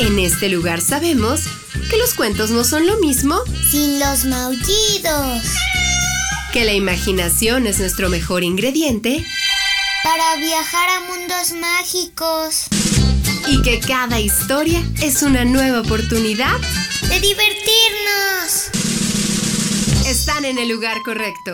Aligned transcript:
En 0.00 0.18
este 0.18 0.48
lugar 0.48 0.80
sabemos 0.80 1.42
que 1.90 1.98
los 1.98 2.14
cuentos 2.14 2.50
no 2.50 2.64
son 2.64 2.86
lo 2.86 2.96
mismo 3.00 3.38
sin 3.70 4.00
los 4.00 4.24
maullidos. 4.24 5.42
Que 6.54 6.64
la 6.64 6.72
imaginación 6.72 7.66
es 7.66 7.80
nuestro 7.80 8.08
mejor 8.08 8.42
ingrediente 8.42 9.22
para 10.02 10.36
viajar 10.36 10.88
a 10.88 11.00
mundos 11.00 11.52
mágicos. 11.52 12.68
Y 13.46 13.60
que 13.60 13.78
cada 13.78 14.18
historia 14.18 14.82
es 15.02 15.22
una 15.22 15.44
nueva 15.44 15.80
oportunidad 15.80 16.58
de 17.02 17.20
divertirnos. 17.20 18.70
Están 20.06 20.46
en 20.46 20.56
el 20.56 20.70
lugar 20.70 20.96
correcto. 21.04 21.52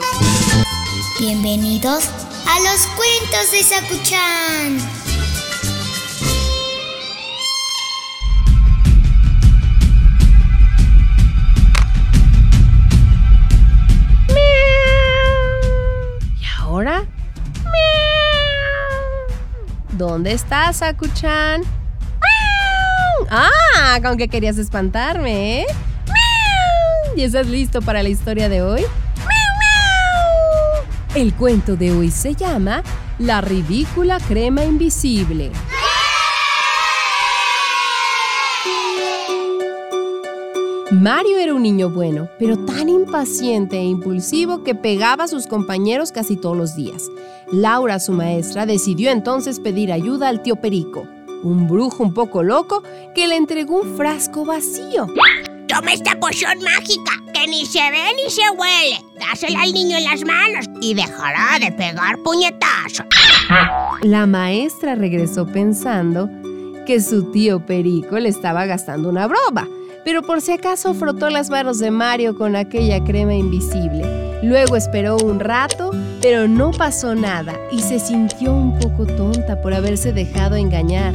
Bienvenidos 1.19 2.05
a 2.47 2.61
los 2.61 2.87
cuentos 2.95 3.51
de 3.51 3.65
Sakuchan. 3.65 4.96
¿Dónde 19.97 20.33
estás, 20.33 20.83
Akuchan? 20.83 21.63
Ah, 23.31 23.99
con 24.03 24.19
que 24.19 24.29
querías 24.29 24.59
espantarme, 24.59 25.61
¿eh? 25.61 25.67
¿Y 27.17 27.23
estás 27.23 27.47
listo 27.47 27.81
para 27.81 28.03
la 28.03 28.11
historia 28.11 28.51
de 28.51 28.61
hoy? 28.61 28.83
El 31.15 31.33
cuento 31.33 31.77
de 31.77 31.93
hoy 31.93 32.11
se 32.11 32.35
llama 32.35 32.83
La 33.19 33.41
ridícula 33.41 34.19
crema 34.21 34.65
invisible. 34.65 35.51
Mario 40.91 41.39
era 41.39 41.55
un 41.55 41.63
niño 41.63 41.89
bueno, 41.89 42.29
pero 42.39 42.59
tan 42.67 42.91
impaciente 42.91 43.79
e 43.79 43.85
impulsivo 43.85 44.63
que 44.63 44.75
pegaba 44.75 45.25
a 45.25 45.29
sus 45.29 45.47
compañeros 45.47 46.13
casi 46.13 46.37
todos 46.37 46.57
los 46.57 46.77
días. 46.77 47.03
Laura, 47.53 47.99
su 47.99 48.13
maestra, 48.13 48.67
decidió 48.67 49.11
entonces 49.11 49.61
pedir 49.61 49.93
ayuda 49.93 50.29
al 50.29 50.43
tío 50.43 50.57
Perico, 50.57 51.07
un 51.43 51.69
brujo 51.69 52.03
un 52.03 52.13
poco 52.13 52.43
loco 52.43 52.83
que 53.15 53.29
le 53.29 53.37
entregó 53.37 53.83
un 53.83 53.97
frasco 53.97 54.45
vacío. 54.45 55.07
Toma 55.69 55.93
esta 55.93 56.19
poción 56.19 56.59
mágica 56.63 57.13
que 57.33 57.47
ni 57.47 57.67
se 57.67 57.91
ve 57.91 58.05
ni 58.17 58.31
se 58.31 58.43
huele. 58.51 58.99
Dásela 59.19 59.63
al 59.63 59.73
niño 59.73 59.97
en 59.97 60.05
las 60.05 60.25
manos 60.25 60.67
y 60.81 60.95
dejará 60.95 61.59
de 61.61 61.73
pegar 61.73 62.19
puñetazos. 62.23 63.07
La 64.03 64.27
maestra 64.27 64.95
regresó 64.95 65.47
pensando 65.47 66.29
que 66.87 67.01
su 67.01 67.31
tío 67.31 67.65
Perico 67.65 68.19
le 68.19 68.29
estaba 68.29 68.67
gastando 68.67 69.09
una 69.09 69.27
broma 69.27 69.69
pero 70.07 70.23
por 70.23 70.41
si 70.41 70.53
acaso 70.53 70.95
frotó 70.95 71.31
las 71.31 71.51
manos 71.51 71.81
de 71.81 71.91
Mario 71.91 72.39
con 72.39 72.55
aquella 72.55 73.03
crema 73.03 73.35
invisible. 73.35 74.05
Luego 74.45 74.77
esperó 74.77 75.17
un 75.17 75.41
rato, 75.41 75.91
pero 76.23 76.49
no 76.49 76.71
pasó 76.71 77.15
nada 77.15 77.55
y 77.71 77.81
se 77.81 77.99
sintió 77.99 78.53
un 78.53 78.79
poco 78.79 79.07
tonta 79.07 79.61
por 79.61 79.75
haberse 79.75 80.13
dejado 80.13 80.57
engañar. 80.57 81.15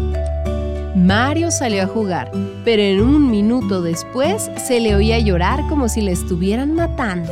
Mario 0.96 1.52
salió 1.52 1.84
a 1.84 1.88
jugar, 1.88 2.32
pero 2.66 2.82
en 2.82 3.02
un 3.02 3.32
minuto 3.32 3.82
después 3.82 4.52
se 4.58 4.80
le 4.80 4.96
oía 4.96 5.20
llorar 5.20 5.68
como 5.70 5.88
si 5.88 6.02
le 6.02 6.12
estuvieran 6.12 6.76
matando. 6.76 7.32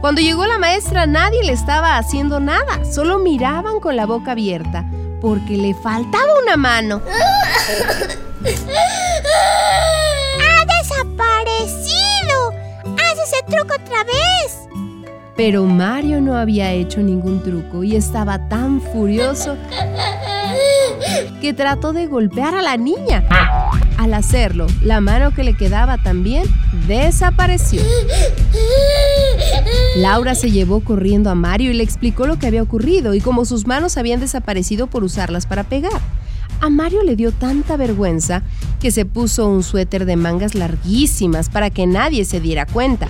Cuando 0.00 0.22
llegó 0.22 0.46
la 0.46 0.56
maestra 0.56 1.06
nadie 1.06 1.44
le 1.44 1.52
estaba 1.52 1.98
haciendo 1.98 2.40
nada, 2.40 2.84
solo 2.90 3.18
miraban 3.18 3.80
con 3.80 3.96
la 3.96 4.06
boca 4.06 4.32
abierta, 4.32 4.86
porque 5.20 5.58
le 5.58 5.74
faltaba 5.74 6.24
una 6.42 6.56
mano. 6.56 7.02
¡Ha 10.40 10.64
desaparecido! 10.78 12.54
¡Haz 12.96 13.18
ese 13.26 13.42
truco 13.46 13.74
otra 13.74 14.04
vez! 14.04 14.69
Pero 15.42 15.64
Mario 15.64 16.20
no 16.20 16.36
había 16.36 16.70
hecho 16.72 17.00
ningún 17.00 17.42
truco 17.42 17.82
y 17.82 17.96
estaba 17.96 18.50
tan 18.50 18.82
furioso 18.82 19.56
que 21.40 21.54
trató 21.54 21.94
de 21.94 22.06
golpear 22.08 22.54
a 22.54 22.60
la 22.60 22.76
niña. 22.76 23.24
Al 23.96 24.12
hacerlo, 24.12 24.66
la 24.82 25.00
mano 25.00 25.32
que 25.32 25.42
le 25.42 25.56
quedaba 25.56 25.96
también 25.96 26.44
desapareció. 26.86 27.80
Laura 29.96 30.34
se 30.34 30.50
llevó 30.50 30.80
corriendo 30.80 31.30
a 31.30 31.34
Mario 31.34 31.70
y 31.70 31.74
le 31.74 31.84
explicó 31.84 32.26
lo 32.26 32.38
que 32.38 32.46
había 32.46 32.62
ocurrido 32.62 33.14
y 33.14 33.22
cómo 33.22 33.46
sus 33.46 33.66
manos 33.66 33.96
habían 33.96 34.20
desaparecido 34.20 34.88
por 34.88 35.04
usarlas 35.04 35.46
para 35.46 35.64
pegar. 35.64 36.02
A 36.60 36.68
Mario 36.68 37.02
le 37.02 37.16
dio 37.16 37.32
tanta 37.32 37.78
vergüenza 37.78 38.42
que 38.78 38.90
se 38.90 39.06
puso 39.06 39.48
un 39.48 39.62
suéter 39.62 40.04
de 40.04 40.16
mangas 40.16 40.54
larguísimas 40.54 41.48
para 41.48 41.70
que 41.70 41.86
nadie 41.86 42.26
se 42.26 42.40
diera 42.40 42.66
cuenta. 42.66 43.08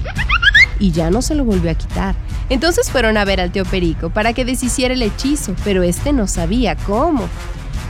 Y 0.81 0.91
ya 0.91 1.11
no 1.11 1.23
se 1.23 1.37
lo 1.37 1.45
volvió 1.45 1.71
a 1.71 1.75
quitar. 1.75 2.17
Entonces 2.49 2.91
fueron 2.91 3.17
a 3.17 3.25
ver 3.25 3.41
al 3.41 3.53
tío 3.53 3.65
Perico 3.65 4.11
para 4.11 4.33
que 4.33 4.45
deshiciera 4.45 4.95
el 4.95 5.03
hechizo, 5.03 5.55
pero 5.63 5.85
este 5.85 6.13
no 6.13 6.27
sabía 6.27 6.75
cómo. 6.75 7.29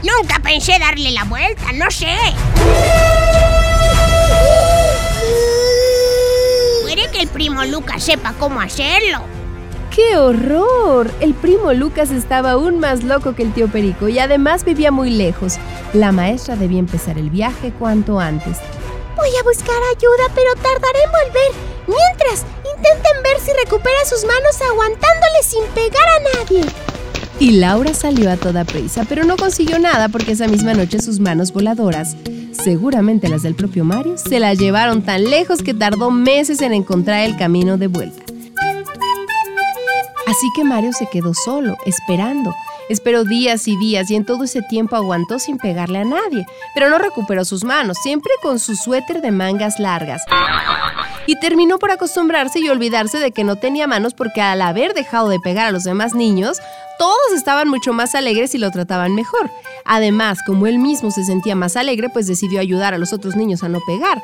Nunca 0.03 0.39
pensé 0.43 0.77
darle 0.77 1.11
la 1.11 1.23
vuelta, 1.23 1.71
no 1.73 1.89
sé. 1.89 2.15
Puede 6.83 7.09
que 7.11 7.21
el 7.21 7.27
primo 7.29 7.63
Lucas 7.65 8.03
sepa 8.03 8.33
cómo 8.37 8.59
hacerlo. 8.59 9.21
¡Qué 9.95 10.17
horror! 10.17 11.11
El 11.19 11.33
primo 11.33 11.73
Lucas 11.73 12.11
estaba 12.11 12.51
aún 12.51 12.79
más 12.79 13.03
loco 13.03 13.35
que 13.35 13.43
el 13.43 13.53
tío 13.53 13.67
Perico 13.67 14.07
y 14.07 14.19
además 14.19 14.63
vivía 14.63 14.91
muy 14.91 15.09
lejos. 15.09 15.57
La 15.93 16.11
maestra 16.11 16.55
debía 16.55 16.79
empezar 16.79 17.17
el 17.17 17.29
viaje 17.29 17.71
cuanto 17.77 18.19
antes. 18.19 18.57
Voy 19.17 19.29
a 19.37 19.43
buscar 19.43 19.75
ayuda, 19.95 20.33
pero 20.33 20.55
tardaré 20.55 20.99
en 21.03 21.11
volver. 21.11 21.51
Mientras, 21.87 22.45
recupera 23.71 24.03
sus 24.05 24.25
manos 24.25 24.61
aguantándole 24.69 25.43
sin 25.43 25.63
pegar 25.73 26.03
a 26.03 26.43
nadie. 26.43 26.65
Y 27.39 27.51
Laura 27.51 27.93
salió 27.93 28.29
a 28.29 28.35
toda 28.35 28.65
prisa, 28.65 29.05
pero 29.07 29.23
no 29.23 29.37
consiguió 29.37 29.79
nada 29.79 30.09
porque 30.09 30.33
esa 30.33 30.47
misma 30.47 30.73
noche 30.73 30.99
sus 30.99 31.21
manos 31.21 31.53
voladoras, 31.53 32.17
seguramente 32.51 33.29
las 33.29 33.43
del 33.43 33.55
propio 33.55 33.85
Mario, 33.85 34.17
se 34.17 34.39
las 34.39 34.59
llevaron 34.59 35.03
tan 35.03 35.23
lejos 35.23 35.63
que 35.63 35.73
tardó 35.73 36.11
meses 36.11 36.61
en 36.61 36.73
encontrar 36.73 37.21
el 37.21 37.37
camino 37.37 37.77
de 37.77 37.87
vuelta. 37.87 38.21
Así 40.27 40.47
que 40.53 40.65
Mario 40.65 40.91
se 40.91 41.07
quedó 41.07 41.33
solo, 41.33 41.77
esperando. 41.85 42.53
Esperó 42.91 43.23
días 43.23 43.69
y 43.69 43.77
días 43.77 44.11
y 44.11 44.15
en 44.15 44.25
todo 44.25 44.43
ese 44.43 44.61
tiempo 44.63 44.97
aguantó 44.97 45.39
sin 45.39 45.57
pegarle 45.57 45.99
a 45.99 46.03
nadie, 46.03 46.45
pero 46.73 46.89
no 46.89 46.97
recuperó 46.97 47.45
sus 47.45 47.63
manos, 47.63 47.95
siempre 48.03 48.33
con 48.41 48.59
su 48.59 48.75
suéter 48.75 49.21
de 49.21 49.31
mangas 49.31 49.79
largas. 49.79 50.21
Y 51.25 51.39
terminó 51.39 51.79
por 51.79 51.91
acostumbrarse 51.91 52.59
y 52.59 52.67
olvidarse 52.67 53.19
de 53.19 53.31
que 53.31 53.45
no 53.45 53.55
tenía 53.55 53.87
manos 53.87 54.13
porque 54.13 54.41
al 54.41 54.61
haber 54.61 54.93
dejado 54.93 55.29
de 55.29 55.39
pegar 55.39 55.67
a 55.67 55.71
los 55.71 55.85
demás 55.85 56.13
niños, 56.15 56.57
todos 56.99 57.31
estaban 57.33 57.69
mucho 57.69 57.93
más 57.93 58.13
alegres 58.13 58.55
y 58.55 58.57
lo 58.57 58.71
trataban 58.71 59.15
mejor. 59.15 59.49
Además, 59.85 60.39
como 60.45 60.67
él 60.67 60.77
mismo 60.77 61.11
se 61.11 61.23
sentía 61.23 61.55
más 61.55 61.77
alegre, 61.77 62.09
pues 62.09 62.27
decidió 62.27 62.59
ayudar 62.59 62.93
a 62.93 62.97
los 62.97 63.13
otros 63.13 63.37
niños 63.37 63.63
a 63.63 63.69
no 63.69 63.79
pegar 63.87 64.21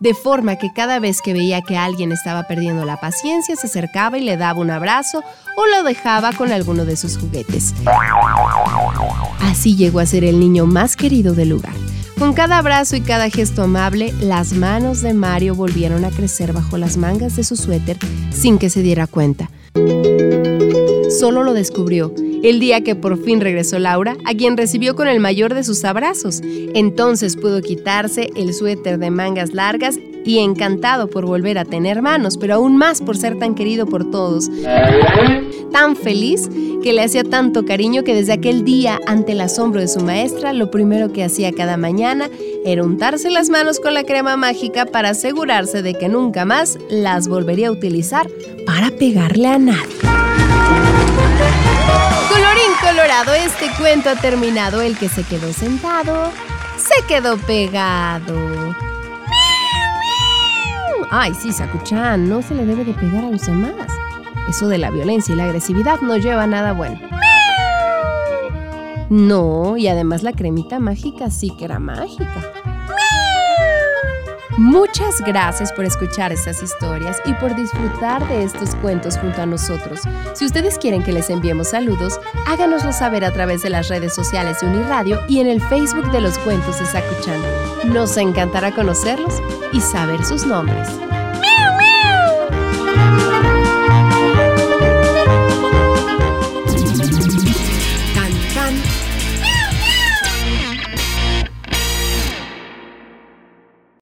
de 0.00 0.14
forma 0.14 0.56
que 0.56 0.72
cada 0.72 0.98
vez 0.98 1.20
que 1.22 1.32
veía 1.32 1.62
que 1.62 1.76
alguien 1.76 2.12
estaba 2.12 2.44
perdiendo 2.44 2.84
la 2.84 2.98
paciencia, 2.98 3.56
se 3.56 3.66
acercaba 3.66 4.18
y 4.18 4.22
le 4.22 4.36
daba 4.36 4.60
un 4.60 4.70
abrazo 4.70 5.22
o 5.56 5.66
lo 5.66 5.82
dejaba 5.82 6.32
con 6.32 6.52
alguno 6.52 6.84
de 6.84 6.96
sus 6.96 7.18
juguetes. 7.18 7.74
Así 9.40 9.76
llegó 9.76 10.00
a 10.00 10.06
ser 10.06 10.24
el 10.24 10.38
niño 10.38 10.66
más 10.66 10.96
querido 10.96 11.34
del 11.34 11.50
lugar. 11.50 11.74
Con 12.18 12.32
cada 12.32 12.58
abrazo 12.58 12.96
y 12.96 13.00
cada 13.00 13.30
gesto 13.30 13.62
amable, 13.62 14.12
las 14.20 14.52
manos 14.52 15.02
de 15.02 15.14
Mario 15.14 15.54
volvieron 15.54 16.04
a 16.04 16.10
crecer 16.10 16.52
bajo 16.52 16.76
las 16.76 16.96
mangas 16.96 17.36
de 17.36 17.44
su 17.44 17.56
suéter 17.56 17.96
sin 18.32 18.58
que 18.58 18.70
se 18.70 18.82
diera 18.82 19.06
cuenta. 19.06 19.50
Solo 21.18 21.42
lo 21.44 21.54
descubrió 21.54 22.12
el 22.42 22.60
día 22.60 22.82
que 22.82 22.94
por 22.94 23.22
fin 23.22 23.40
regresó 23.40 23.78
Laura, 23.78 24.16
a 24.24 24.34
quien 24.34 24.56
recibió 24.56 24.94
con 24.94 25.08
el 25.08 25.20
mayor 25.20 25.54
de 25.54 25.64
sus 25.64 25.84
abrazos. 25.84 26.40
Entonces 26.44 27.36
pudo 27.36 27.62
quitarse 27.62 28.30
el 28.36 28.54
suéter 28.54 28.98
de 28.98 29.10
mangas 29.10 29.52
largas 29.52 29.98
y 30.24 30.40
encantado 30.40 31.08
por 31.08 31.24
volver 31.24 31.58
a 31.58 31.64
tener 31.64 32.02
manos, 32.02 32.36
pero 32.36 32.54
aún 32.54 32.76
más 32.76 33.00
por 33.00 33.16
ser 33.16 33.38
tan 33.38 33.54
querido 33.54 33.86
por 33.86 34.10
todos. 34.10 34.50
Tan 35.72 35.96
feliz 35.96 36.50
que 36.82 36.92
le 36.92 37.02
hacía 37.02 37.24
tanto 37.24 37.64
cariño 37.64 38.04
que 38.04 38.14
desde 38.14 38.32
aquel 38.32 38.64
día, 38.64 39.00
ante 39.06 39.32
el 39.32 39.40
asombro 39.40 39.80
de 39.80 39.88
su 39.88 40.00
maestra, 40.00 40.52
lo 40.52 40.70
primero 40.70 41.12
que 41.12 41.24
hacía 41.24 41.52
cada 41.52 41.76
mañana 41.76 42.28
era 42.64 42.84
untarse 42.84 43.30
las 43.30 43.48
manos 43.48 43.80
con 43.80 43.94
la 43.94 44.04
crema 44.04 44.36
mágica 44.36 44.86
para 44.86 45.10
asegurarse 45.10 45.82
de 45.82 45.94
que 45.94 46.08
nunca 46.08 46.44
más 46.44 46.78
las 46.90 47.28
volvería 47.28 47.68
a 47.68 47.72
utilizar 47.72 48.28
para 48.66 48.90
pegarle 48.90 49.48
a 49.48 49.58
nadie. 49.58 51.67
Este 53.26 53.68
cuento 53.76 54.10
ha 54.10 54.14
terminado. 54.14 54.80
El 54.80 54.96
que 54.96 55.08
se 55.08 55.24
quedó 55.24 55.52
sentado, 55.52 56.30
se 56.76 57.04
quedó 57.06 57.36
pegado. 57.36 58.76
Ay, 61.10 61.34
sí, 61.34 61.52
Sakuchan, 61.52 62.28
no 62.28 62.42
se 62.42 62.54
le 62.54 62.64
debe 62.64 62.84
de 62.84 62.94
pegar 62.94 63.24
a 63.24 63.30
los 63.30 63.44
demás. 63.44 63.72
Eso 64.48 64.68
de 64.68 64.78
la 64.78 64.92
violencia 64.92 65.34
y 65.34 65.36
la 65.36 65.46
agresividad 65.46 66.00
no 66.00 66.16
lleva 66.16 66.44
a 66.44 66.46
nada 66.46 66.72
bueno. 66.72 67.00
No, 69.10 69.76
y 69.76 69.88
además 69.88 70.22
la 70.22 70.32
cremita 70.32 70.78
mágica 70.78 71.28
sí 71.28 71.50
que 71.50 71.64
era 71.64 71.80
mágica. 71.80 72.52
Muchas 74.58 75.20
gracias 75.20 75.72
por 75.72 75.84
escuchar 75.84 76.32
estas 76.32 76.60
historias 76.64 77.22
y 77.24 77.32
por 77.34 77.54
disfrutar 77.54 78.26
de 78.26 78.42
estos 78.42 78.74
cuentos 78.74 79.16
junto 79.16 79.40
a 79.40 79.46
nosotros. 79.46 80.00
Si 80.34 80.44
ustedes 80.44 80.78
quieren 80.78 81.04
que 81.04 81.12
les 81.12 81.30
enviemos 81.30 81.68
saludos, 81.68 82.18
háganoslo 82.44 82.92
saber 82.92 83.24
a 83.24 83.32
través 83.32 83.62
de 83.62 83.70
las 83.70 83.88
redes 83.88 84.12
sociales 84.12 84.58
de 84.60 84.66
Uniradio 84.66 85.20
y 85.28 85.38
en 85.38 85.46
el 85.46 85.60
Facebook 85.60 86.10
de 86.10 86.22
los 86.22 86.36
cuentos 86.40 86.80
de 86.80 86.86
Sakuchan. 86.86 87.40
Nos 87.94 88.16
encantará 88.16 88.74
conocerlos 88.74 89.34
y 89.72 89.80
saber 89.80 90.24
sus 90.24 90.44
nombres. 90.44 90.88